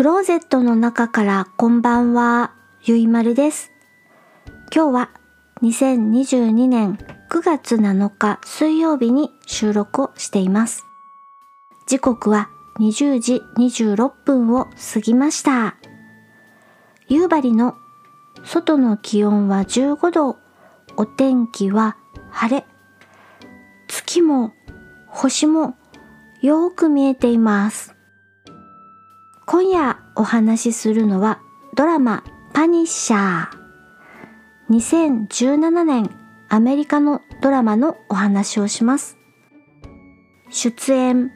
[0.00, 3.70] クローゼットの中からこんばんは、ゆいまるです。
[4.74, 5.10] 今日は
[5.60, 6.98] 2022年
[7.30, 10.86] 9月7日水曜日に収録をしています。
[11.86, 12.48] 時刻は
[12.78, 15.76] 20時26分を過ぎました。
[17.08, 17.74] 夕張の
[18.42, 20.38] 外の気温は15度、
[20.96, 21.98] お天気は
[22.30, 22.66] 晴れ、
[23.86, 24.54] 月も
[25.08, 25.74] 星も
[26.40, 27.99] よーく見えています。
[29.52, 31.40] 今夜お話しするのは
[31.74, 32.22] ドラマ
[32.54, 33.48] パニッシャー。
[34.70, 36.08] 2017年
[36.48, 39.18] アメリカのドラマのお話をします。
[40.50, 41.32] 出演、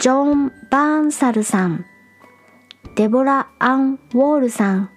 [0.00, 1.86] ジョン・バーンサルさん、
[2.96, 4.90] デボラ・アン・ウォールさん、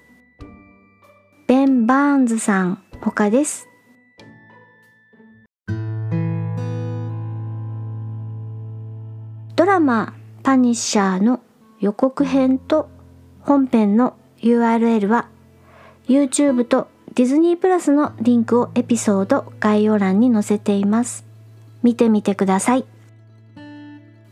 [1.46, 3.68] ベン・バーンズさん他です。
[9.56, 11.42] ドラマパニッシャーの
[11.80, 12.90] 予告編と
[13.42, 15.30] 本編の URL は
[16.08, 21.26] YouTube とディズニープラスのリンクをエピソード概要欄に載せています。
[21.84, 22.86] 見てみてください。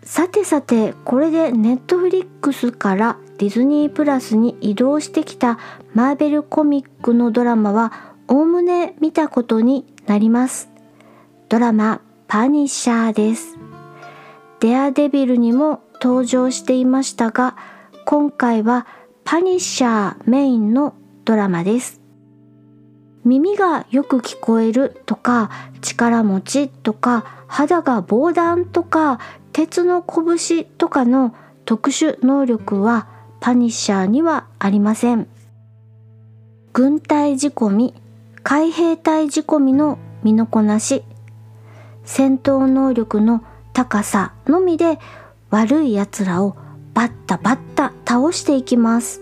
[0.04, 5.60] さてさて、これで Netflix からディズニープラスに移動してきた
[5.94, 7.92] マーベルコミックのドラマは
[8.28, 10.70] おおむね見たことになります。
[11.50, 13.58] ドラマパニッシャーです。
[14.60, 17.56] デアデビルにも登場していましたが、
[18.06, 18.88] 今回は
[19.24, 20.94] パニッシャーメインの
[21.26, 22.02] ドラマです。
[23.26, 25.50] 耳がよく聞こえるとか、
[25.82, 29.20] 力持ちとか、肌が防弾とか、
[29.52, 33.08] 鉄の拳とかの特殊能力は
[33.42, 35.28] パニッシャーにはありません。
[36.72, 37.94] 軍隊仕込み、
[38.44, 41.04] 海兵隊仕込みの身のこなし、
[42.06, 45.00] 戦闘能力の高さのみで
[45.50, 46.56] 悪い奴らを
[46.94, 49.22] バッタバッタ倒していきます。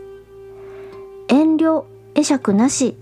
[1.28, 2.97] 遠慮、会釈なし、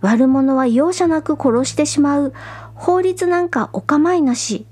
[0.00, 2.32] 悪者は容赦なく殺してしまう、
[2.74, 4.66] 法律なんかお構いなし、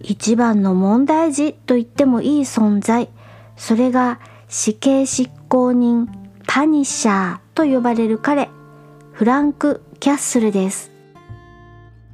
[0.00, 3.08] 一番の問題児と言ってもいい存在、
[3.56, 6.08] それが死刑執行人、
[6.46, 8.50] パニッシャーと呼ばれる彼、
[9.12, 10.90] フランク・キャッスルです。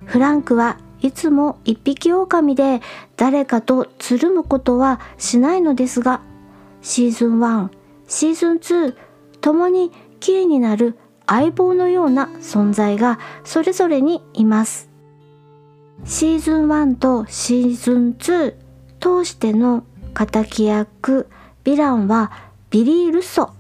[0.05, 2.81] フランクはいつも一匹狼で
[3.17, 6.21] 誰かとつるむことはしないのですが、
[6.83, 7.69] シーズン1、
[8.07, 8.97] シーズン2、
[9.41, 9.91] ともに
[10.21, 14.91] キーになる相棒のような存在がそれぞれにいます。
[16.05, 18.55] シーズン1とシーズン2
[19.01, 19.85] 通しての
[20.15, 21.29] 敵役、
[21.65, 22.33] ヴィランは
[22.71, 23.51] ビリー・ルソ。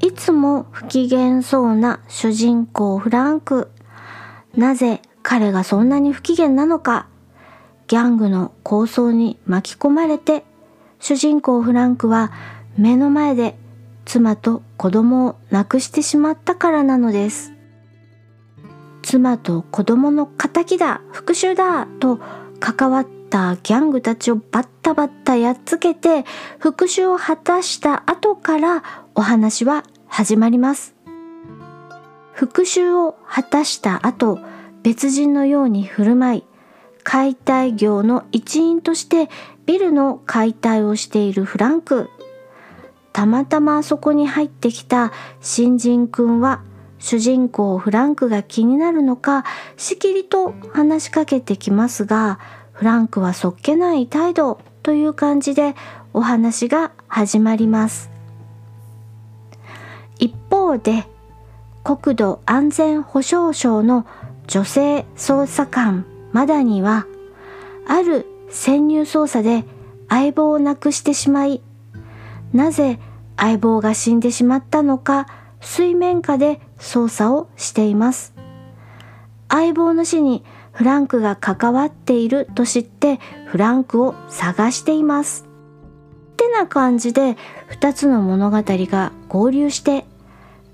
[0.00, 3.70] いつも不機嫌そうな主人公フランク。
[4.56, 7.06] なぜ彼がそんなに不機嫌なのか。
[7.86, 10.44] ギャングの構想に巻き込まれて、
[10.98, 12.32] 主人公フランクは
[12.76, 13.56] 目の前で
[14.04, 17.52] 妻と子供を亡くしてしまったからなのです。
[19.02, 22.20] 妻と子供の仇だ復讐だと
[22.60, 26.24] 関わったギャングたちをバッタバッタやっつけて
[26.58, 28.82] 復讐を果たした後から
[29.14, 30.94] お話は始まります。
[32.32, 34.38] 復讐を果たした後、
[34.82, 36.44] 別人のように振る舞い、
[37.04, 39.28] 解体業の一員として
[39.66, 42.10] ビルの解体をしているフランク。
[43.12, 46.62] たまたまそこに入ってきた新人くんは
[46.98, 49.44] 主人公フランクが気になるのか
[49.76, 52.38] しきりと話しかけてきますが
[52.72, 55.74] フランクはそっけない態度という感じで
[56.14, 58.10] お話が始まります
[60.18, 61.04] 一方で
[61.84, 64.06] 国土安全保障省の
[64.46, 67.06] 女性捜査官マダニは
[67.86, 69.64] ある潜入捜査で
[70.08, 71.62] 相棒を亡くしてしまい
[72.52, 72.98] なぜ
[73.36, 75.26] 相棒が死んでしまったのか
[75.60, 78.34] 水面下で捜査をしています。
[79.48, 85.46] 相棒の死にフランクが関わっていると知ってフランクを探しています。
[86.32, 87.36] ってな感じで
[87.80, 90.04] 2つの物語が合流して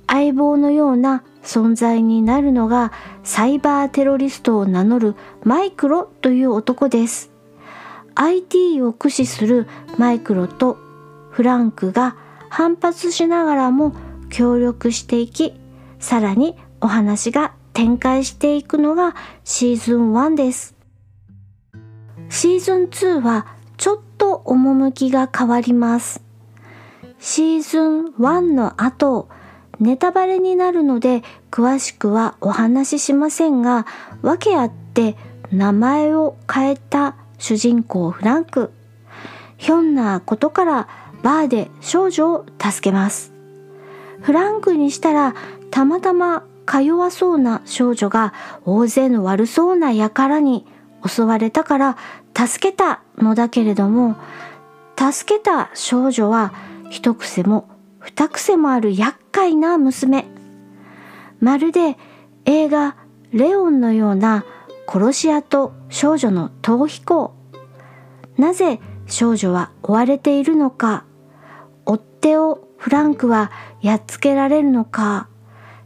[0.07, 2.93] 相棒のような存在になるのが
[3.23, 5.15] サイバーテロリストを名乗る
[5.45, 7.31] マイクロという男です。
[8.15, 10.77] IT を駆使するマイクロと
[11.31, 12.17] フランクが
[12.51, 13.95] 反発しながらも
[14.29, 15.55] 協力していき、
[15.99, 19.15] さらにお話が展開していくのが
[19.45, 20.75] シーズン1です。
[22.29, 23.47] シーズン2は
[23.77, 26.23] ちょっと趣が変わります。
[27.21, 29.29] シーズン1の後、
[29.81, 33.87] ネタバレになるので詳しくはお話ししませんが、
[34.23, 35.17] 訳あって
[35.53, 38.73] 名前を変えた主人公フランク。
[39.57, 40.89] ひょんなことから
[41.23, 43.33] バーで少女を助けます。
[44.21, 45.35] フランクにしたら
[45.71, 48.35] たまたまか弱そうな少女が
[48.65, 50.67] 大勢の悪そうな輩に
[51.07, 51.97] 襲われたから
[52.37, 54.17] 助けたのだけれども
[54.99, 56.53] 助けた少女は
[56.91, 57.69] 一癖も
[58.01, 60.25] 二癖もある厄介な娘。
[61.39, 61.97] まるで
[62.45, 62.97] 映画
[63.31, 64.45] 「レオン」のような
[64.89, 67.35] 殺し屋と少女の逃避行。
[68.37, 71.05] なぜ少女は追われているのか。
[71.87, 75.29] 追っ手をフランクはやっつけられるのか。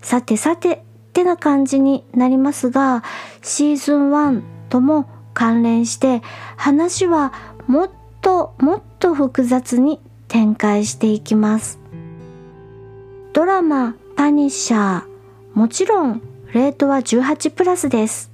[0.00, 0.80] さてさてっ
[1.12, 3.04] てな感じになりますが
[3.42, 6.22] シーズン1とも関連して
[6.56, 7.34] 話は
[7.66, 7.90] もっ
[8.22, 11.81] ともっと複雑に展開していきます。
[13.32, 15.02] ドラマ「パニッシャー」
[15.54, 16.20] もちろん
[16.52, 18.30] レートは18プラスです。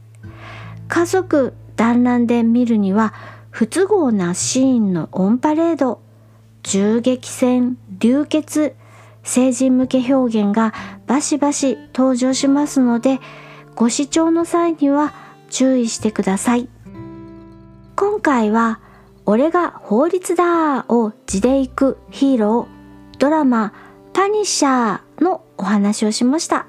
[0.89, 3.15] 家族団らんで見るには
[3.51, 6.01] 不都合なシーンのオンパレード。
[6.65, 8.75] 銃撃戦流血。
[9.23, 10.73] 成人向け表現が
[11.07, 13.21] バシバシ登場しますので
[13.75, 15.13] ご視聴の際には
[15.51, 16.69] 注意してください。
[17.95, 18.81] 今回は
[19.27, 23.73] 「俺が法律だー!」を地で行くヒーロードラマ
[24.19, 26.67] 「パニッシャー」のお話をしました。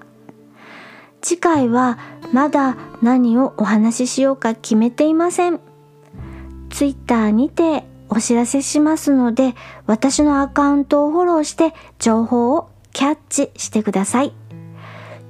[1.20, 1.98] 次回は
[2.32, 5.60] まだ何をお話ししようか決めていません。
[6.70, 9.56] Twitter にてお知らせしますので
[9.88, 14.32] 私のアカウントをフォローして情報をキャッチしてください。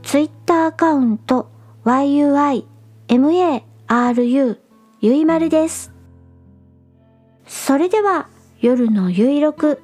[0.03, 1.47] Twitter アカウント
[1.85, 2.65] yuimaru
[4.99, 5.93] ゆいまるです。
[7.47, 8.27] それでは
[8.59, 9.81] 夜のゆいろく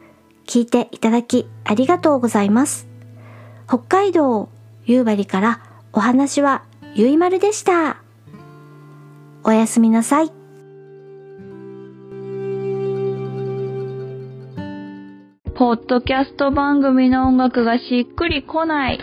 [0.47, 2.87] 聞いていただきありがとうございます
[3.67, 4.49] 北海道
[4.85, 5.59] 夕張から
[5.93, 6.63] お話は
[6.93, 8.01] ゆいまるでした
[9.43, 10.45] おやすみなさい
[15.57, 18.99] ポッドキャスト番組の音楽がしっくりこない。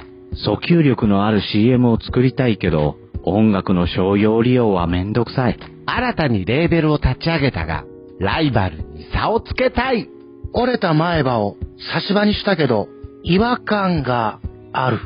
[0.47, 5.59] 訴求力のある CM を作りたいけど、音楽の商用利用はめんどくさい。
[5.87, 7.87] 新たにレーベルを立ち上げたが、
[8.21, 10.11] ライバルに差をつけたい。
[10.55, 11.57] 折れた前歯を
[11.93, 12.89] 差し歯にしたけど、
[13.23, 14.41] 違和感が
[14.73, 14.99] ある。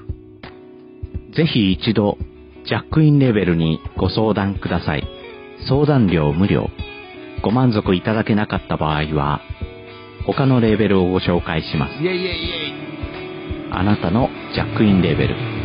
[1.34, 2.18] ぜひ一度、
[2.66, 5.06] ジャックインレベルにご相談ください。
[5.68, 6.68] 相談料無料。
[7.42, 9.40] ご満足いただけなかった場合は、
[10.26, 11.94] 他のレーベルをご紹介します。
[11.94, 13.72] イェイイェイイェイ。
[13.72, 15.55] あなたのジャックインレベル。